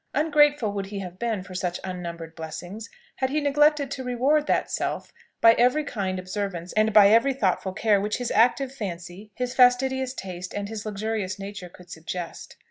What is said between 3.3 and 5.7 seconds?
neglected to reward that self by